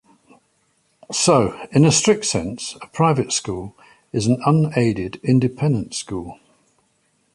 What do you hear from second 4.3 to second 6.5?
unaided independent school.